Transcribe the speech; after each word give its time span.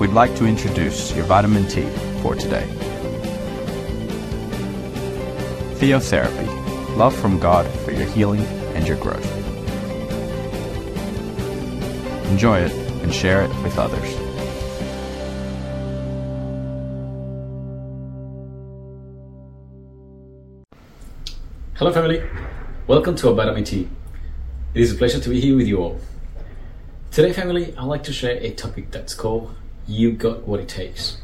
we'd 0.00 0.10
like 0.10 0.34
to 0.36 0.44
introduce 0.44 1.14
your 1.14 1.24
vitamin 1.26 1.68
T 1.68 1.82
for 2.20 2.34
today. 2.34 2.66
Theotherapy, 5.76 6.96
love 6.96 7.14
from 7.14 7.38
God 7.38 7.66
for 7.80 7.92
your 7.92 8.06
healing 8.06 8.40
and 8.74 8.86
your 8.88 8.96
growth. 8.96 9.24
Enjoy 12.30 12.58
it 12.58 12.72
and 13.02 13.14
share 13.14 13.42
it 13.42 13.50
with 13.62 13.78
others. 13.78 14.10
Hello, 21.74 21.92
family. 21.92 22.22
Welcome 22.88 23.14
to 23.16 23.32
Vitamin 23.32 23.62
T. 23.62 23.88
It 24.74 24.80
is 24.80 24.92
a 24.92 24.96
pleasure 24.96 25.20
to 25.20 25.28
be 25.28 25.40
here 25.40 25.56
with 25.56 25.68
you 25.68 25.78
all. 25.78 26.00
Today, 27.12 27.32
family, 27.32 27.76
I'd 27.76 27.84
like 27.84 28.02
to 28.04 28.12
share 28.12 28.36
a 28.38 28.50
topic 28.50 28.90
that's 28.90 29.14
called 29.14 29.54
You 29.86 30.12
Got 30.12 30.48
What 30.48 30.60
It 30.60 30.68
Takes. 30.68 31.18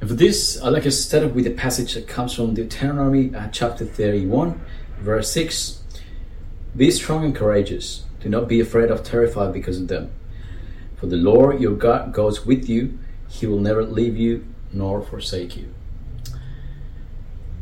And 0.00 0.10
for 0.10 0.16
this, 0.16 0.60
I'd 0.60 0.70
like 0.70 0.82
to 0.82 0.90
start 0.90 1.24
up 1.24 1.32
with 1.32 1.46
a 1.46 1.50
passage 1.50 1.94
that 1.94 2.08
comes 2.08 2.34
from 2.34 2.54
the 2.54 2.64
Deuteronomy 2.64 3.34
uh, 3.34 3.48
chapter 3.48 3.84
31, 3.84 4.60
verse 4.98 5.30
6. 5.32 5.82
Be 6.76 6.90
strong 6.90 7.24
and 7.24 7.34
courageous. 7.34 8.04
Do 8.20 8.28
not 8.28 8.48
be 8.48 8.60
afraid 8.60 8.90
or 8.90 8.98
terrified 8.98 9.52
because 9.52 9.80
of 9.80 9.88
them. 9.88 10.10
For 10.96 11.06
the 11.06 11.16
Lord 11.16 11.60
your 11.60 11.74
God 11.74 12.12
goes 12.12 12.44
with 12.44 12.68
you, 12.68 12.98
He 13.28 13.46
will 13.46 13.60
never 13.60 13.84
leave 13.84 14.16
you 14.16 14.44
nor 14.72 15.02
forsake 15.02 15.56
you. 15.56 15.72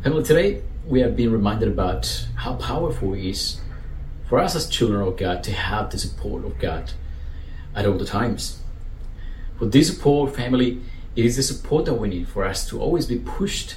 Family, 0.03 0.23
today 0.23 0.63
we 0.87 1.01
have 1.01 1.17
been 1.17 1.31
reminded 1.31 1.69
about 1.69 2.27
how 2.37 2.55
powerful 2.55 3.15
it 3.15 3.25
is 3.25 3.61
for 4.29 4.39
us 4.39 4.57
as 4.57 4.69
children 4.69 5.07
of 5.07 5.17
God 5.17 5.45
to 5.45 5.53
have 5.53 5.91
the 5.91 5.99
support 5.99 6.45
of 6.45 6.59
God 6.59 6.93
at 7.75 7.87
all 7.87 7.99
the 7.99 8.05
times. 8.05 8.61
For 9.61 9.67
this 9.67 9.95
support, 9.95 10.35
family, 10.35 10.81
it 11.15 11.27
is 11.27 11.37
the 11.37 11.43
support 11.43 11.85
that 11.85 11.93
we 11.93 12.09
need 12.09 12.27
for 12.27 12.45
us 12.45 12.67
to 12.71 12.81
always 12.81 13.05
be 13.05 13.19
pushed 13.19 13.77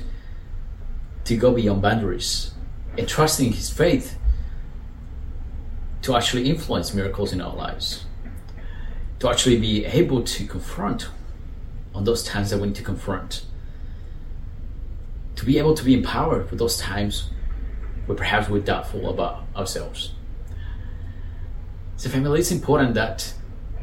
to 1.25 1.35
go 1.35 1.51
beyond 1.53 1.81
boundaries 1.81 2.53
and 2.97 3.05
trusting 3.05 3.51
His 3.51 3.69
faith 3.69 4.17
to 6.03 6.15
actually 6.15 6.49
influence 6.49 6.93
miracles 6.93 7.33
in 7.33 7.41
our 7.41 7.53
lives, 7.53 8.05
to 9.19 9.29
actually 9.29 9.59
be 9.59 9.83
able 9.83 10.23
to 10.23 10.47
confront 10.47 11.09
on 11.93 12.05
those 12.05 12.23
times 12.23 12.51
that 12.51 12.59
we 12.59 12.67
need 12.67 12.75
to 12.75 12.83
confront 12.83 13.43
to 15.35 15.45
be 15.45 15.57
able 15.57 15.73
to 15.73 15.83
be 15.83 15.93
empowered 15.93 16.47
for 16.47 16.55
those 16.55 16.77
times 16.77 17.29
where 18.05 18.17
perhaps 18.17 18.47
we're 18.47 18.61
doubtful 18.61 19.09
about 19.09 19.43
ourselves. 19.53 20.13
So, 21.97 22.09
family, 22.09 22.39
it's 22.39 22.51
important 22.51 22.93
that 22.93 23.33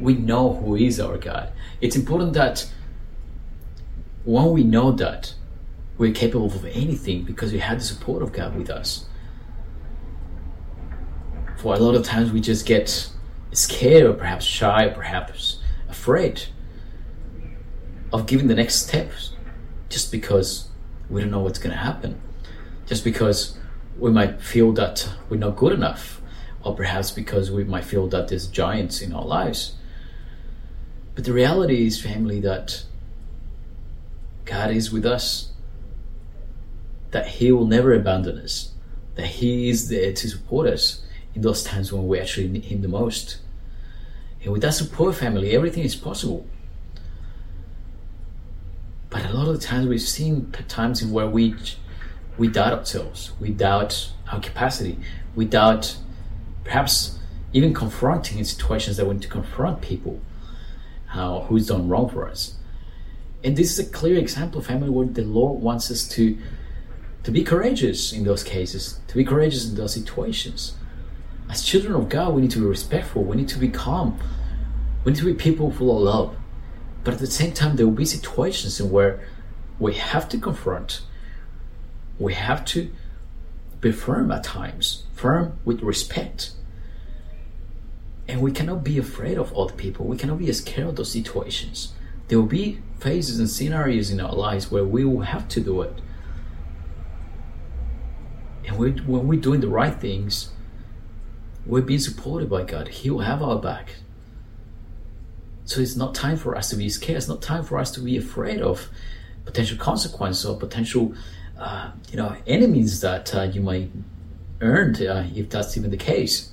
we 0.01 0.15
know 0.15 0.53
who 0.53 0.75
is 0.75 0.99
our 0.99 1.17
God. 1.17 1.51
It's 1.79 1.95
important 1.95 2.33
that 2.33 2.69
when 4.23 4.51
we 4.51 4.63
know 4.63 4.91
that 4.91 5.33
we're 5.97 6.13
capable 6.13 6.47
of 6.47 6.65
anything 6.65 7.23
because 7.23 7.53
we 7.53 7.59
have 7.59 7.79
the 7.79 7.85
support 7.85 8.23
of 8.23 8.33
God 8.33 8.55
with 8.55 8.69
us. 8.69 9.05
For 11.57 11.75
a 11.75 11.77
lot 11.77 11.95
of 11.95 12.03
times 12.03 12.31
we 12.31 12.41
just 12.41 12.65
get 12.65 13.09
scared 13.51 14.03
or 14.03 14.13
perhaps 14.13 14.45
shy 14.45 14.85
or 14.85 14.91
perhaps 14.91 15.59
afraid 15.89 16.43
of 18.11 18.25
giving 18.25 18.47
the 18.47 18.55
next 18.55 18.87
step 18.87 19.11
just 19.89 20.11
because 20.11 20.69
we 21.09 21.21
don't 21.21 21.31
know 21.31 21.39
what's 21.39 21.59
going 21.59 21.71
to 21.71 21.77
happen. 21.77 22.19
Just 22.87 23.03
because 23.03 23.57
we 23.97 24.09
might 24.11 24.41
feel 24.41 24.71
that 24.73 25.07
we're 25.29 25.37
not 25.37 25.55
good 25.55 25.73
enough, 25.73 26.21
or 26.63 26.75
perhaps 26.75 27.11
because 27.11 27.51
we 27.51 27.63
might 27.63 27.85
feel 27.85 28.07
that 28.07 28.27
there's 28.27 28.47
giants 28.47 29.01
in 29.01 29.13
our 29.13 29.25
lives. 29.25 29.75
But 31.15 31.25
the 31.25 31.33
reality 31.33 31.85
is, 31.85 32.01
family, 32.01 32.39
that 32.41 32.83
God 34.45 34.71
is 34.71 34.91
with 34.91 35.05
us, 35.05 35.51
that 37.11 37.27
He 37.27 37.51
will 37.51 37.65
never 37.65 37.93
abandon 37.93 38.37
us, 38.37 38.71
that 39.15 39.27
He 39.27 39.69
is 39.69 39.89
there 39.89 40.13
to 40.13 40.29
support 40.29 40.67
us 40.67 41.03
in 41.35 41.41
those 41.41 41.63
times 41.63 41.91
when 41.91 42.07
we 42.07 42.19
actually 42.19 42.47
need 42.47 42.65
Him 42.65 42.81
the 42.81 42.87
most. 42.87 43.37
And 44.43 44.53
with 44.53 44.61
that 44.61 44.73
support, 44.73 45.15
family, 45.15 45.51
everything 45.51 45.83
is 45.83 45.95
possible. 45.95 46.47
But 49.09 49.25
a 49.25 49.33
lot 49.33 49.47
of 49.49 49.59
the 49.59 49.65
times 49.65 49.87
we've 49.87 50.01
seen 50.01 50.51
times 50.69 51.01
in 51.01 51.11
where 51.11 51.27
we 51.27 51.55
we 52.37 52.47
doubt 52.47 52.71
ourselves, 52.73 53.33
we 53.41 53.49
doubt 53.49 54.11
our 54.31 54.39
capacity, 54.39 54.97
we 55.35 55.43
doubt 55.43 55.97
perhaps 56.63 57.19
even 57.51 57.73
confronting 57.73 58.37
in 58.39 58.45
situations 58.45 58.95
that 58.95 59.05
we 59.05 59.13
need 59.13 59.21
to 59.21 59.27
confront 59.27 59.81
people 59.81 60.21
how 61.11 61.41
who's 61.49 61.67
done 61.67 61.89
wrong 61.89 62.09
for 62.09 62.27
us. 62.27 62.55
And 63.43 63.57
this 63.57 63.77
is 63.77 63.87
a 63.87 63.89
clear 63.91 64.17
example, 64.17 64.61
family, 64.61 64.89
where 64.89 65.05
the 65.05 65.23
Lord 65.23 65.61
wants 65.61 65.91
us 65.91 66.07
to 66.09 66.37
to 67.23 67.31
be 67.31 67.43
courageous 67.43 68.11
in 68.13 68.23
those 68.23 68.43
cases, 68.43 68.99
to 69.07 69.15
be 69.15 69.23
courageous 69.23 69.69
in 69.69 69.75
those 69.75 69.93
situations. 69.93 70.73
As 71.49 71.63
children 71.63 71.93
of 71.93 72.09
God, 72.09 72.33
we 72.33 72.41
need 72.41 72.51
to 72.51 72.59
be 72.59 72.65
respectful, 72.65 73.23
we 73.23 73.35
need 73.35 73.49
to 73.49 73.59
be 73.59 73.69
calm, 73.69 74.19
we 75.03 75.11
need 75.11 75.19
to 75.19 75.25
be 75.25 75.33
people 75.33 75.71
full 75.71 75.95
of 75.95 76.03
love. 76.03 76.35
But 77.03 77.15
at 77.15 77.19
the 77.19 77.27
same 77.27 77.51
time, 77.51 77.75
there 77.75 77.85
will 77.85 77.93
be 77.93 78.05
situations 78.05 78.79
in 78.79 78.89
where 78.89 79.19
we 79.79 79.95
have 79.95 80.29
to 80.29 80.37
confront, 80.37 81.01
we 82.17 82.33
have 82.33 82.63
to 82.65 82.91
be 83.81 83.91
firm 83.91 84.31
at 84.31 84.43
times, 84.43 85.03
firm 85.13 85.59
with 85.65 85.81
respect. 85.81 86.51
And 88.31 88.41
we 88.41 88.53
cannot 88.53 88.81
be 88.81 88.97
afraid 88.97 89.37
of 89.37 89.53
other 89.57 89.73
people. 89.73 90.05
We 90.05 90.15
cannot 90.15 90.39
be 90.39 90.51
scared 90.53 90.87
of 90.87 90.95
those 90.95 91.11
situations. 91.11 91.93
There 92.29 92.39
will 92.39 92.47
be 92.47 92.79
phases 92.97 93.39
and 93.39 93.49
scenarios 93.49 94.09
in 94.09 94.21
our 94.21 94.33
lives 94.33 94.71
where 94.71 94.85
we 94.85 95.03
will 95.03 95.23
have 95.23 95.49
to 95.49 95.59
do 95.59 95.81
it. 95.81 95.93
And 98.65 98.77
we 98.77 98.91
when 98.91 99.27
we're 99.27 99.41
doing 99.41 99.59
the 99.59 99.67
right 99.67 99.93
things, 99.93 100.53
we're 101.65 101.81
being 101.81 101.99
supported 101.99 102.49
by 102.49 102.63
God. 102.63 102.87
He 102.87 103.09
will 103.09 103.19
have 103.19 103.43
our 103.43 103.59
back. 103.59 103.95
So 105.65 105.81
it's 105.81 105.97
not 105.97 106.15
time 106.15 106.37
for 106.37 106.55
us 106.55 106.69
to 106.69 106.77
be 106.77 106.87
scared. 106.87 107.17
It's 107.17 107.27
not 107.27 107.41
time 107.41 107.65
for 107.65 107.79
us 107.79 107.91
to 107.91 107.99
be 107.99 108.15
afraid 108.15 108.61
of 108.61 108.87
potential 109.43 109.77
consequences 109.77 110.45
or 110.45 110.57
potential, 110.57 111.13
uh, 111.59 111.91
you 112.09 112.15
know, 112.15 112.37
enemies 112.47 113.01
that 113.01 113.35
uh, 113.35 113.41
you 113.41 113.59
might 113.59 113.91
earn 114.61 114.95
uh, 115.05 115.27
if 115.35 115.49
that's 115.49 115.75
even 115.75 115.91
the 115.91 115.97
case. 115.97 116.51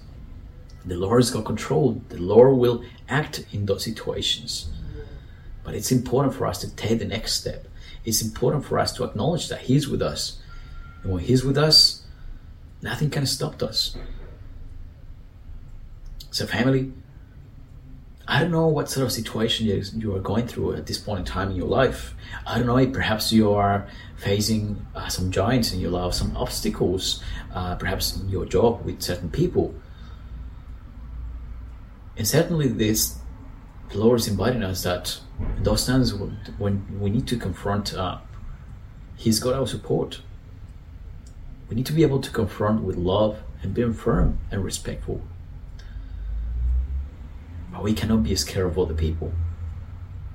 The 0.89 0.97
Lord's 0.97 1.31
got 1.31 1.45
control. 1.45 2.01
The 2.09 2.19
Lord 2.19 2.57
will 2.57 2.85
act 3.09 3.45
in 3.53 3.67
those 3.67 3.85
situations. 3.85 4.71
But 5.65 5.75
it's 5.75 5.93
important 5.93 6.35
for 6.35 6.47
us 6.47 6.61
to 6.63 6.75
take 6.75 6.99
the 6.99 7.05
next 7.05 7.35
step. 7.35 7.67
It's 8.05 8.23
important 8.23 8.65
for 8.65 8.79
us 8.79 8.93
to 8.95 9.05
acknowledge 9.05 9.49
that 9.49 9.61
He's 9.63 9.89
with 9.89 10.01
us. 10.01 10.41
And 11.03 11.13
when 11.13 11.23
He's 11.23 11.45
with 11.45 11.59
us, 11.59 12.05
nothing 12.81 13.11
can 13.11 13.27
stop 13.27 13.63
us. 13.63 13.97
So, 16.31 16.47
family, 16.47 16.93
I 18.27 18.41
don't 18.41 18.51
know 18.51 18.67
what 18.67 18.91
sort 18.91 19.07
of 19.07 19.13
situation 19.13 19.67
you 19.67 20.15
are 20.15 20.21
going 20.21 20.47
through 20.47 20.75
at 20.75 20.87
this 20.87 20.99
point 20.99 21.21
in 21.21 21.25
time 21.25 21.51
in 21.51 21.57
your 21.57 21.67
life. 21.67 22.15
I 22.47 22.59
don't 22.59 22.67
know, 22.67 22.87
perhaps 22.87 23.33
you 23.33 23.53
are 23.53 23.89
facing 24.17 24.87
uh, 24.95 25.09
some 25.09 25.31
giants 25.31 25.73
in 25.73 25.81
your 25.81 25.91
life, 25.91 26.13
some 26.13 26.37
obstacles, 26.37 27.23
uh, 27.55 27.77
perhaps 27.77 28.17
in 28.17 28.29
your 28.29 28.45
job 28.45 28.85
with 28.85 29.01
certain 29.01 29.31
people. 29.31 29.75
And 32.19 32.27
certainly, 32.27 32.67
this 32.67 33.19
the 33.91 33.99
Lord 33.99 34.21
is 34.21 34.29
inviting 34.29 34.63
us 34.63 34.83
that 34.83 35.21
in 35.57 35.63
those 35.63 35.87
times 35.87 36.13
when 36.13 37.01
we 37.01 37.09
need 37.11 37.27
to 37.29 37.39
confront, 37.39 37.95
uh, 37.95 38.19
He's 39.17 39.41
got 39.41 39.55
our 39.55 39.67
support. 39.67 40.21
We 41.69 41.77
need 41.77 41.87
to 41.87 41.93
be 41.93 42.03
able 42.03 42.21
to 42.21 42.31
confront 42.31 42.83
with 42.83 42.97
love 42.97 43.41
and 43.63 43.73
being 43.73 43.93
firm 43.93 44.39
and 44.51 44.65
respectful. 44.65 45.23
But 47.73 47.83
we 47.83 47.95
cannot 47.95 48.25
be 48.25 48.33
as 48.33 48.41
scared 48.41 48.67
of 48.67 48.79
other 48.79 48.95
people. 48.95 49.33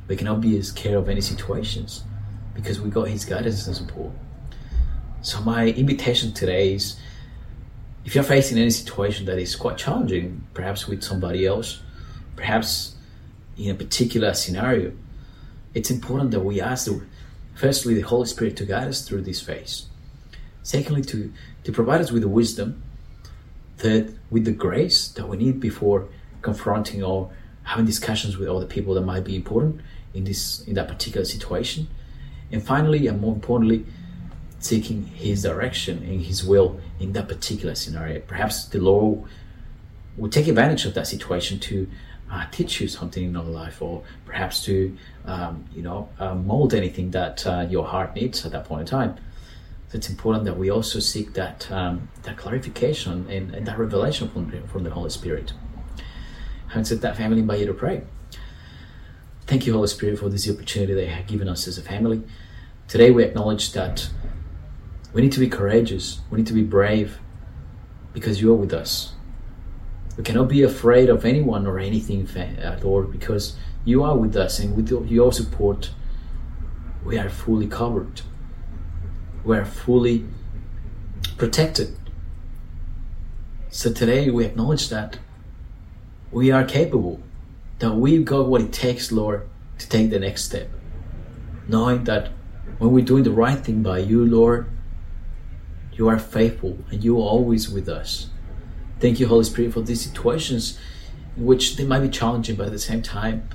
We 0.08 0.16
cannot 0.16 0.42
be 0.42 0.58
as 0.58 0.70
scared 0.70 0.96
of 0.96 1.10
any 1.10 1.22
situations 1.22 2.04
because 2.54 2.80
we 2.80 2.90
got 2.90 3.08
His 3.10 3.26
guidance 3.26 3.68
and 3.68 3.76
support. 3.76 4.12
So, 5.22 5.42
my 5.42 5.68
invitation 5.68 6.34
today 6.34 6.74
is 6.76 6.98
if 8.06 8.16
you're 8.16 8.24
facing 8.24 8.58
any 8.58 8.70
situation 8.70 9.26
that 9.26 9.40
is 9.40 9.56
quite 9.56 9.78
challenging, 9.78 10.46
perhaps 10.54 10.88
with 10.88 11.04
somebody 11.04 11.46
else, 11.46 11.82
perhaps 12.36 12.96
in 13.58 13.72
a 13.72 13.76
particular 13.76 14.34
scenario, 14.34 14.92
it's 15.74 15.90
important 15.90 16.32
that 16.32 16.42
we 16.42 16.62
ask, 16.62 16.86
the, 16.86 17.02
firstly, 17.56 17.94
the 17.94 18.02
Holy 18.02 18.28
Spirit 18.28 18.58
to 18.58 18.66
guide 18.66 18.88
us 18.88 19.08
through 19.08 19.22
this 19.22 19.42
phase. 19.42 19.86
Secondly, 20.64 21.02
to, 21.04 21.32
to 21.64 21.72
provide 21.72 22.02
us 22.02 22.12
with 22.12 22.22
the 22.22 22.28
wisdom. 22.28 22.84
Third, 23.78 24.18
with 24.30 24.46
the 24.46 24.52
grace 24.52 25.08
that 25.10 25.28
we 25.28 25.38
need 25.38 25.60
before 25.60 26.08
confronting 26.42 27.04
or 27.04 27.32
having 27.64 27.86
discussions 27.86 28.38
with 28.38 28.48
other 28.48 28.66
people 28.66 28.94
that 28.94 29.02
might 29.02 29.24
be 29.24 29.36
important 29.36 29.82
in 30.14 30.26
this 30.26 30.62
in 30.68 30.76
that 30.76 30.88
particular 30.88 31.26
situation 31.26 31.88
and 32.52 32.62
finally 32.62 33.08
and 33.08 33.20
more 33.20 33.34
importantly 33.34 33.86
seeking 34.64 35.06
his 35.08 35.44
direction 35.44 35.98
and 36.00 36.22
his 36.22 36.44
will 36.44 36.80
in 37.00 37.14
that 37.14 37.28
particular 37.28 37.76
scenario 37.76 38.20
perhaps 38.22 38.66
the 38.66 38.80
lord 38.80 39.24
will 40.18 40.30
take 40.30 40.48
advantage 40.48 40.86
of 40.86 40.94
that 40.94 41.08
situation 41.08 41.60
to 41.60 41.88
uh, 42.34 42.46
teach 42.52 42.82
you 42.82 42.88
something 42.88 43.24
in 43.24 43.34
your 43.34 43.44
life, 43.44 43.82
or 43.82 44.04
perhaps 44.26 44.64
to 44.66 44.98
um, 45.26 45.66
you 45.74 45.84
know 45.84 46.10
uh, 46.20 46.34
mold 46.34 46.74
anything 46.74 47.12
that 47.12 47.46
uh, 47.46 47.66
your 47.70 47.86
heart 47.86 48.16
needs 48.16 48.46
at 48.46 48.52
that 48.52 48.66
point 48.66 48.82
in 48.82 48.88
time. 48.88 49.16
So 49.90 49.98
it's 49.98 50.10
important 50.10 50.46
that 50.46 50.58
we 50.58 50.72
also 50.72 51.00
seek 51.00 51.34
that 51.34 51.72
um, 51.72 52.10
that 52.24 52.38
clarification 52.38 53.30
and, 53.30 53.54
and, 53.54 53.68
that 53.68 53.78
revelation 53.78 54.30
from 54.30 54.68
from 54.68 54.84
the 54.84 54.90
Holy 54.90 55.12
Spirit. 55.12 55.54
Having 56.70 56.86
said 56.86 57.02
that, 57.02 57.18
family, 57.18 57.40
invite 57.40 57.60
you 57.60 57.68
to 57.68 57.74
pray. 57.74 58.02
Thank 59.46 59.68
you, 59.68 59.74
Holy 59.74 59.88
Spirit, 59.88 60.18
for 60.18 60.30
this 60.30 60.50
opportunity 60.50 60.94
that 60.94 61.04
you 61.04 61.12
have 61.12 61.28
given 61.28 61.48
us 61.48 61.68
as 61.68 61.78
a 61.78 61.84
family. 61.84 62.24
Today, 62.88 63.12
we 63.12 63.24
acknowledge 63.24 63.74
that 63.74 64.10
we 65.14 65.22
need 65.22 65.32
to 65.32 65.40
be 65.40 65.48
courageous. 65.48 66.20
We 66.30 66.38
need 66.38 66.48
to 66.48 66.54
be 66.54 66.64
brave 66.64 67.20
because 68.14 68.42
you 68.42 68.52
are 68.52 68.58
with 68.58 68.74
us. 68.74 69.14
We 70.18 70.24
cannot 70.24 70.48
be 70.48 70.64
afraid 70.64 71.10
of 71.10 71.26
anyone 71.26 71.66
or 71.66 71.80
anything, 71.80 72.28
uh, 72.28 72.80
Lord, 72.84 73.12
because 73.12 73.56
you 73.86 74.04
are 74.04 74.18
with 74.18 74.36
us 74.36 74.60
and 74.60 74.76
with 74.76 74.90
your 75.10 75.32
support, 75.32 75.92
we 77.04 77.18
are 77.18 77.30
fully 77.30 77.68
covered. 77.68 78.22
We 79.44 79.58
are 79.58 79.66
fully 79.66 80.26
protected. 81.38 81.96
So 83.70 83.92
today 83.92 84.30
we 84.30 84.46
acknowledge 84.46 84.90
that 84.90 85.18
we 86.32 86.52
are 86.52 86.64
capable, 86.64 87.20
that 87.80 87.96
we've 87.96 88.24
got 88.24 88.48
what 88.48 88.62
it 88.62 88.72
takes, 88.72 89.12
Lord, 89.12 89.48
to 89.80 89.90
take 89.90 90.12
the 90.12 90.20
next 90.20 90.46
step. 90.46 90.70
Knowing 91.68 92.04
that 92.04 92.30
when 92.78 92.92
we're 92.92 93.06
doing 93.06 93.24
the 93.24 93.32
right 93.32 93.60
thing 93.60 93.82
by 93.82 94.00
you, 94.00 94.26
Lord, 94.26 94.68
you 95.94 96.08
are 96.08 96.20
faithful 96.20 96.78
and 96.92 97.04
you 97.04 97.18
are 97.18 97.28
always 97.28 97.70
with 97.70 97.88
us. 97.88 98.30
Thank 99.00 99.20
you, 99.20 99.28
Holy 99.28 99.44
Spirit, 99.44 99.74
for 99.74 99.82
these 99.82 100.02
situations 100.02 100.80
in 101.38 101.46
which 101.46 101.76
they 101.76 101.86
might 101.86 102.00
be 102.00 102.10
challenging, 102.10 102.56
but 102.56 102.68
at 102.68 102.72
the 102.72 102.80
same 102.80 103.02
time, 103.02 103.50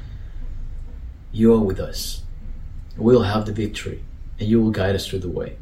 you 1.32 1.52
are 1.54 1.60
with 1.60 1.80
us. 1.80 2.22
We'll 2.96 3.22
have 3.22 3.46
the 3.46 3.52
victory 3.52 4.04
and 4.38 4.48
you 4.48 4.60
will 4.60 4.70
guide 4.70 4.94
us 4.94 5.06
through 5.06 5.20
the 5.20 5.28
way. 5.28 5.56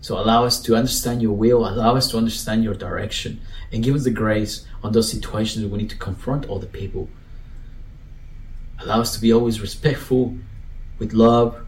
So 0.00 0.18
allow 0.18 0.44
us 0.44 0.60
to 0.62 0.76
understand 0.76 1.22
your 1.22 1.32
will, 1.32 1.66
allow 1.66 1.96
us 1.96 2.10
to 2.10 2.18
understand 2.18 2.62
your 2.62 2.74
direction, 2.74 3.40
and 3.72 3.82
give 3.82 3.96
us 3.96 4.04
the 4.04 4.10
grace 4.10 4.66
on 4.82 4.92
those 4.92 5.10
situations 5.10 5.64
where 5.64 5.72
we 5.72 5.78
need 5.78 5.90
to 5.90 5.96
confront 5.96 6.48
other 6.48 6.66
people. 6.66 7.08
Allow 8.78 9.00
us 9.00 9.14
to 9.14 9.20
be 9.20 9.32
always 9.32 9.60
respectful, 9.60 10.36
with 10.98 11.12
love, 11.12 11.66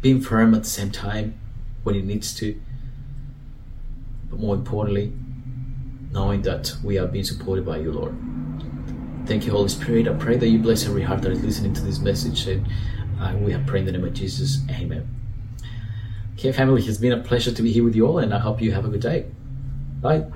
being 0.00 0.20
firm 0.20 0.54
at 0.54 0.62
the 0.62 0.68
same 0.68 0.90
time 0.90 1.38
when 1.82 1.96
it 1.96 2.04
needs 2.04 2.34
to, 2.34 2.60
but 4.36 4.44
more 4.44 4.54
importantly, 4.54 5.12
knowing 6.12 6.42
that 6.42 6.74
we 6.84 6.98
are 6.98 7.06
being 7.06 7.24
supported 7.24 7.64
by 7.64 7.78
you, 7.78 7.92
Lord. 7.92 8.14
Thank 9.26 9.44
you, 9.44 9.52
Holy 9.52 9.68
Spirit. 9.68 10.06
I 10.06 10.14
pray 10.14 10.36
that 10.36 10.48
you 10.48 10.58
bless 10.58 10.86
every 10.86 11.02
heart 11.02 11.22
that 11.22 11.32
is 11.32 11.42
listening 11.42 11.74
to 11.74 11.80
this 11.82 11.98
message, 11.98 12.46
and 12.46 12.66
uh, 13.20 13.34
we 13.38 13.52
have 13.52 13.66
prayed 13.66 13.80
in 13.80 13.86
the 13.86 13.92
name 13.92 14.04
of 14.04 14.14
Jesus. 14.14 14.58
Amen. 14.70 15.08
Okay, 16.34 16.52
family, 16.52 16.84
it's 16.84 16.98
been 16.98 17.12
a 17.12 17.22
pleasure 17.22 17.50
to 17.50 17.62
be 17.62 17.72
here 17.72 17.82
with 17.82 17.96
you 17.96 18.06
all, 18.06 18.18
and 18.18 18.32
I 18.32 18.38
hope 18.38 18.60
you 18.60 18.72
have 18.72 18.84
a 18.84 18.88
good 18.88 19.00
day. 19.00 19.26
Bye. 20.00 20.26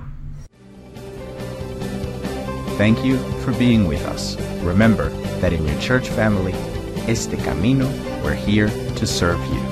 Thank 2.77 3.05
you 3.05 3.17
for 3.41 3.51
being 3.53 3.87
with 3.87 4.03
us. 4.07 4.35
Remember 4.61 5.09
that 5.41 5.53
in 5.53 5.65
your 5.65 5.79
church 5.79 6.09
family, 6.09 6.53
Este 7.07 7.37
Camino, 7.43 7.87
we're 8.23 8.33
here 8.33 8.67
to 8.67 9.05
serve 9.05 9.39
you. 9.53 9.70